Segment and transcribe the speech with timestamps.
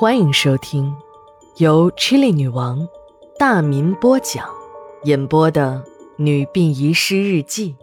[0.00, 0.94] 欢迎收听
[1.56, 2.88] 由 Chili 女王
[3.36, 4.48] 大民播讲、
[5.02, 5.82] 演播的
[6.14, 7.74] 《女病遗失日记》。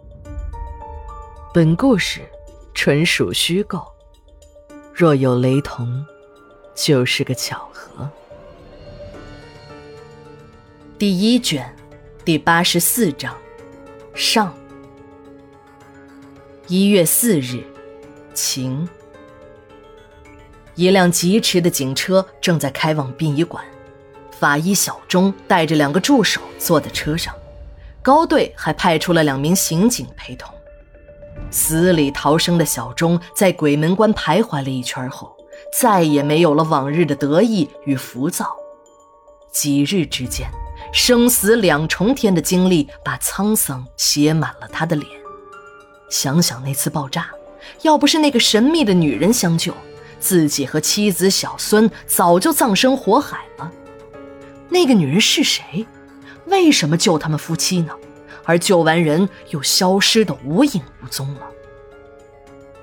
[1.53, 2.21] 本故事
[2.73, 3.85] 纯属虚构，
[4.93, 6.05] 若有雷同，
[6.73, 8.09] 就是个巧合。
[10.97, 11.69] 第一卷
[12.23, 13.35] 第八十四章
[14.13, 14.55] 上。
[16.67, 17.61] 一月四日，
[18.33, 18.87] 晴。
[20.75, 23.63] 一辆疾驰的警车正在开往殡仪馆，
[24.31, 27.33] 法医小钟带着两个助手坐在车上，
[28.01, 30.53] 高队还派出了两名刑警陪同。
[31.49, 35.33] 死里逃生的小钟在鬼门关徘徊了一圈后，
[35.79, 38.53] 再也没有了往日的得意与浮躁。
[39.53, 40.49] 几日之间，
[40.91, 45.09] 生死两重天的经历把沧桑写满了他的脸。
[46.09, 47.29] 想想那次爆炸，
[47.83, 49.73] 要不是那个神秘的女人相救。
[50.25, 53.71] 自己和妻子、小孙早就葬身火海了。
[54.69, 55.85] 那个女人是谁？
[56.47, 57.93] 为什么救他们夫妻呢？
[58.43, 61.41] 而救完人又消失的无影无踪了。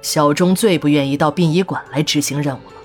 [0.02, 2.76] 小钟最不愿意到殡仪馆来执行任务了，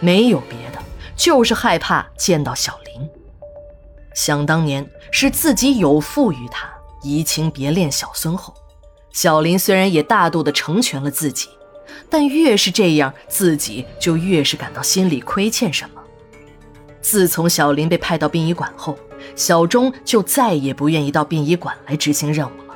[0.00, 0.82] 没有别的，
[1.16, 3.08] 就是害怕见到小林。
[4.14, 6.70] 想当年是自己有负于他，
[7.02, 8.54] 移情别恋小孙后，
[9.10, 11.48] 小林虽然也大度的成全了自己。
[12.10, 16.00] 但越是这样，自己就越是感到心里亏欠什么。
[17.00, 18.96] 自从小林被派到殡仪馆后，
[19.34, 22.74] 小钟就再也不愿意到殡仪馆来执行任务了，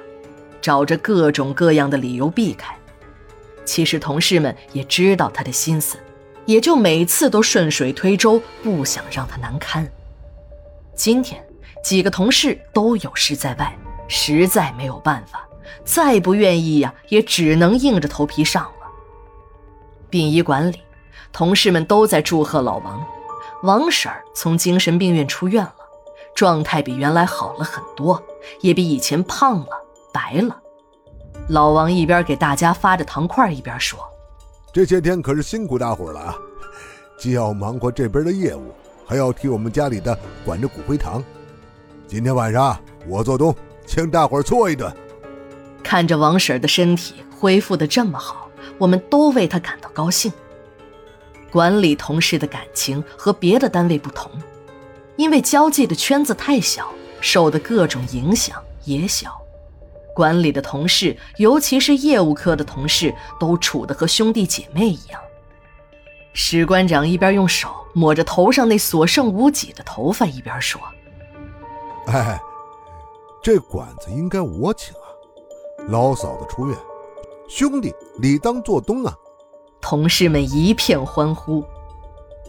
[0.61, 2.77] 找着各种各样的理由避开。
[3.65, 5.97] 其实同事们也知道他的心思，
[6.45, 9.87] 也就每次都顺水推舟，不想让他难堪。
[10.95, 11.41] 今天
[11.85, 13.77] 几个同事都有事在外，
[14.09, 15.47] 实在没有办法，
[15.85, 18.67] 再不愿意呀，也只能硬着头皮上。
[20.09, 20.81] 殡仪馆里，
[21.33, 23.05] 同事们都在祝贺老王。
[23.63, 25.75] 王婶儿从精神病院出院了，
[26.35, 28.23] 状态比原来好了很多，
[28.61, 29.69] 也比以前胖了、
[30.13, 30.57] 白了。
[31.49, 33.99] 老王一边给大家发着糖块，一边说
[34.73, 36.37] ：“这些天可是辛苦大伙了啊，
[37.19, 38.75] 既要忙活这边的业务，
[39.07, 41.23] 还要替我们家里的管着骨灰堂。
[42.07, 42.79] 今天晚上
[43.09, 43.55] 我做东，
[43.87, 44.93] 请大伙儿搓一顿。”
[45.83, 48.46] 看着王婶儿的身体恢复的这么好。
[48.79, 50.33] 我们都为他感到高兴。
[51.51, 54.31] 管理同事的感情和别的单位不同，
[55.17, 56.89] 因为交际的圈子太小，
[57.21, 59.41] 受的各种影响也小。
[60.15, 65.21] 管理的同事，尤其是业务科的同事，都处得和兄弟姐妹一样。
[66.33, 70.81] 史馆长一边用手抹着头上那所剩无几的头发，一边说
[72.09, 72.39] ：“哎，
[73.43, 75.09] 这馆子应该我请啊，
[75.89, 76.77] 老嫂子出院。”
[77.49, 79.15] 兄弟理当做东啊！
[79.81, 81.65] 同事们一片欢呼。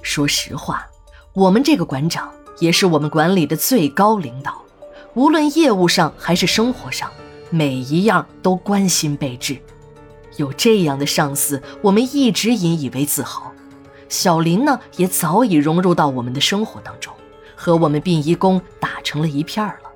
[0.01, 0.87] 说实话，
[1.33, 4.63] 我们这个馆长也是我们管理的最高领导，
[5.13, 7.11] 无论业务上还是生活上，
[7.51, 9.57] 每一样都关心备至。
[10.37, 13.51] 有这样的上司，我们一直引以为自豪。
[14.09, 17.13] 小林呢，也早已融入到我们的生活当中，
[17.55, 19.91] 和我们殡仪工打成了一片了。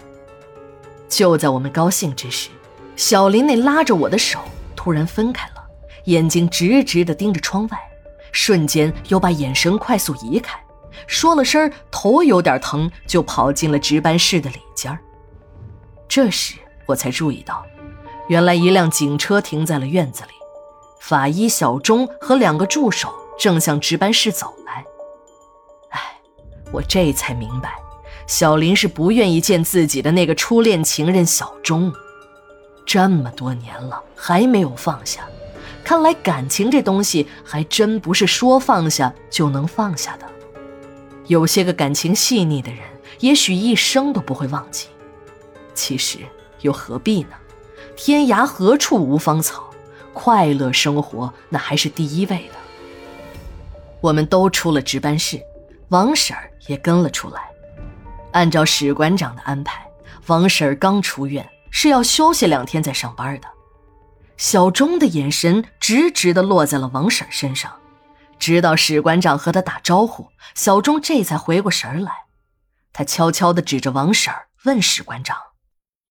[1.09, 2.49] 就在我们高兴之时，
[2.95, 4.39] 小林那拉着我的手。
[4.83, 5.63] 突然分开了，
[6.05, 7.77] 眼睛直直地盯着窗外，
[8.31, 10.59] 瞬间又把眼神快速移开，
[11.05, 14.97] 说了声头有点疼，就跑进了值班室的里间
[16.07, 16.55] 这时
[16.87, 17.63] 我才注意到，
[18.27, 20.31] 原来一辆警车停在了院子里，
[20.99, 24.83] 法医小钟和两个助手正向值班室走来。
[25.89, 25.99] 哎，
[26.71, 27.75] 我这才明白，
[28.25, 31.93] 小林是不愿意见自己的那个初恋情人小钟。
[32.85, 35.27] 这么多年了，还没有放下，
[35.83, 40.25] 看来感情这东西还真不是说放下就能放下的。
[41.27, 42.79] 有些个感情细腻的人，
[43.19, 44.87] 也许一生都不会忘记。
[45.73, 46.19] 其实
[46.61, 47.29] 又何必呢？
[47.95, 49.69] 天涯何处无芳草，
[50.13, 52.55] 快乐生活那还是第一位的。
[54.01, 55.39] 我们都出了值班室，
[55.89, 57.41] 王婶儿也跟了出来。
[58.31, 59.85] 按照史馆长的安排，
[60.27, 61.47] 王婶儿刚出院。
[61.71, 63.47] 是要休息两天再上班的。
[64.37, 67.79] 小钟的眼神直直的落在了王婶身上，
[68.39, 72.11] 直到史馆长和他打招呼，小钟这才回过神来。
[72.91, 74.33] 他悄悄的指着王婶
[74.65, 75.37] 问史馆长：“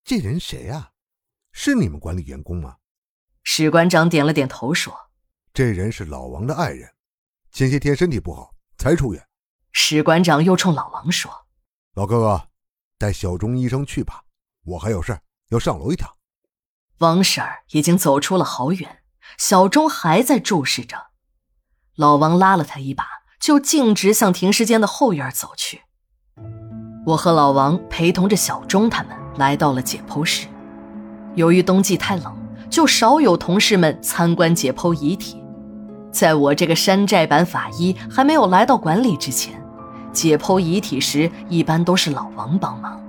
[0.05, 0.91] 这人谁呀？
[1.53, 2.77] 是你们管理员工吗？”
[3.43, 4.97] 史馆长点了点头说
[5.53, 6.89] ：“这人是老王的爱人，
[7.53, 9.27] 前些天身体不好才出院。”
[9.73, 11.31] 史馆长又冲老王说
[11.95, 12.49] ：“老哥哥，
[12.97, 14.23] 带小钟医生去吧，
[14.65, 15.19] 我还有事。”
[15.51, 16.11] 要上楼一趟，
[16.99, 18.99] 王婶儿已经走出了好远，
[19.37, 21.09] 小钟还在注视着。
[21.97, 23.05] 老王拉了他一把，
[23.41, 25.83] 就径直向停尸间的后院走去。
[27.05, 30.47] 我和老王陪同着小钟他们来到了解剖室。
[31.35, 32.33] 由于冬季太冷，
[32.71, 35.43] 就少有同事们参观解剖遗体。
[36.13, 39.61] 在我这个山寨版法医还没有来到馆里之前，
[40.13, 43.05] 解剖遗体时一般都是老王帮忙。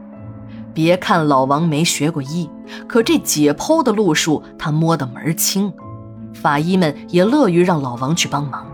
[0.73, 2.49] 别看老王没学过医，
[2.87, 5.71] 可这解剖的路数他摸得门儿清。
[6.33, 8.65] 法医们也乐于让老王去帮忙。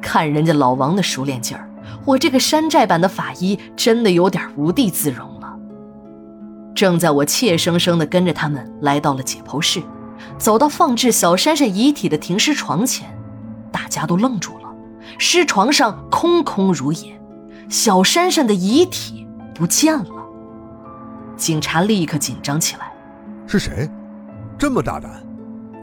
[0.00, 1.68] 看人家老王的熟练劲儿，
[2.04, 5.56] 我这个山寨版的法医真的有点无地自容了。
[6.74, 9.82] 正在我怯生生地跟着他们来到了解剖室，
[10.38, 13.14] 走到放置小珊珊遗体的停尸床前，
[13.72, 14.70] 大家都愣住了。
[15.18, 17.20] 尸床上空空如也，
[17.68, 20.19] 小珊珊的遗体不见了。
[21.40, 22.92] 警察立刻紧张起来
[23.48, 23.88] ：“是谁？
[24.58, 25.10] 这么大胆，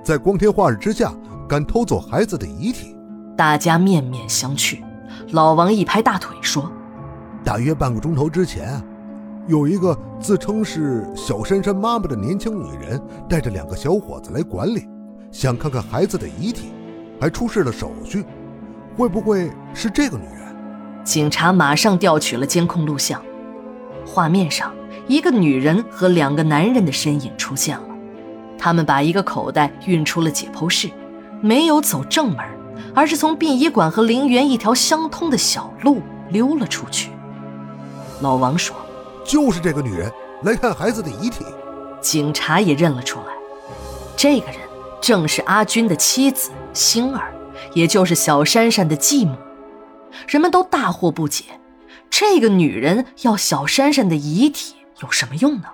[0.04, 1.12] 在光天化日之下
[1.50, 2.96] 敢偷走孩子的遗体？”
[3.36, 4.78] 大家面面相觑，
[5.32, 6.72] 老王一拍大腿说
[7.44, 8.80] ：“大约半个钟头之前，
[9.48, 14.88] 有一个自称是小珊珊妈妈的年轻女人，带着两个小伙子来馆里，
[15.32, 16.70] 想看看孩子的遗体，
[17.20, 18.24] 还出示了手续。
[18.96, 20.56] 会不会是这个女人？”
[21.04, 23.20] 警察马上调取了监控录像，
[24.06, 24.72] 画面上
[25.08, 27.88] 一个女人和两个男人的身影出现了，
[28.58, 30.90] 他们把一个口袋运出了解剖室，
[31.42, 32.40] 没有走正门。
[32.94, 36.00] 而是从殡仪馆和陵园一条相通的小路
[36.30, 37.10] 溜了出去。
[38.22, 38.76] 老王说
[39.26, 40.12] ：“就是这个女人
[40.44, 41.44] 来看孩子的遗体。”
[42.02, 43.34] 警察也认了出来，
[44.16, 44.58] 这个人
[45.02, 47.34] 正是阿军的妻子星儿，
[47.74, 49.36] 也就是小珊珊的继母。
[50.28, 51.44] 人们都大惑不解，
[52.10, 55.68] 这个女人要小珊珊的遗体有什么用呢？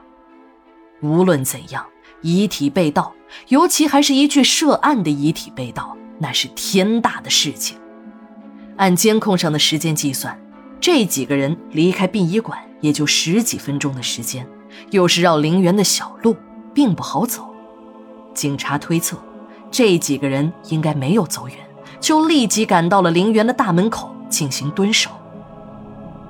[1.01, 1.85] 无论怎样，
[2.21, 3.13] 遗体被盗，
[3.49, 5.95] 尤其还是一具涉案的遗体被盗。
[6.19, 7.77] 那是天大的事情。
[8.77, 10.39] 按监控上的时间计算，
[10.79, 14.47] 这几个人离开殡仪馆也就十几分钟的时间，
[14.91, 16.37] 又是绕陵园的小路，
[16.73, 17.53] 并不好走。
[18.33, 19.17] 警察推测，
[19.69, 21.57] 这几个人应该没有走远，
[21.99, 25.09] 就立即赶到了陵园的大门口进行蹲守。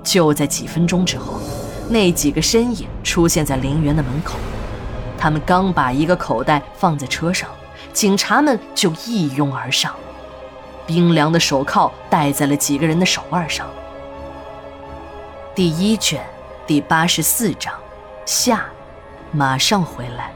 [0.02, 1.40] 就在几分钟之后，
[1.90, 4.36] 那几个身影出现在陵园的门口，
[5.18, 7.50] 他们刚把一个口袋放在车上。
[7.92, 9.94] 警察们就一拥而上，
[10.88, 13.68] 冰凉的手铐戴在了几个人的手腕上。
[15.54, 16.26] 第一卷
[16.66, 17.72] 第八十四章，
[18.26, 18.66] 下，
[19.32, 20.32] 马上回来。